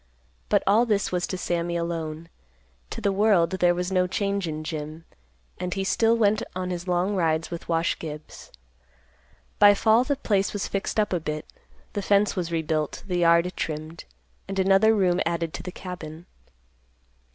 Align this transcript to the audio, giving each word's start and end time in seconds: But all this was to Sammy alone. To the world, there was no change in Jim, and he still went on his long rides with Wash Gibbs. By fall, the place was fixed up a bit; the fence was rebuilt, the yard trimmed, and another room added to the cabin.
But 0.49 0.63
all 0.65 0.87
this 0.87 1.11
was 1.11 1.27
to 1.27 1.37
Sammy 1.37 1.75
alone. 1.77 2.27
To 2.89 3.01
the 3.01 3.11
world, 3.11 3.51
there 3.59 3.75
was 3.75 3.91
no 3.91 4.07
change 4.07 4.47
in 4.47 4.63
Jim, 4.63 5.05
and 5.59 5.75
he 5.75 5.83
still 5.83 6.17
went 6.17 6.41
on 6.55 6.71
his 6.71 6.87
long 6.87 7.15
rides 7.15 7.51
with 7.51 7.69
Wash 7.69 7.99
Gibbs. 7.99 8.51
By 9.59 9.75
fall, 9.75 10.03
the 10.03 10.15
place 10.15 10.53
was 10.53 10.67
fixed 10.67 10.99
up 10.99 11.13
a 11.13 11.19
bit; 11.19 11.45
the 11.93 12.01
fence 12.01 12.35
was 12.35 12.51
rebuilt, 12.51 13.03
the 13.05 13.19
yard 13.19 13.53
trimmed, 13.55 14.05
and 14.47 14.57
another 14.57 14.95
room 14.95 15.21
added 15.23 15.53
to 15.53 15.61
the 15.61 15.71
cabin. 15.71 16.25